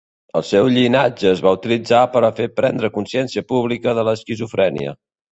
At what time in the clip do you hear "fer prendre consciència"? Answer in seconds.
2.39-3.43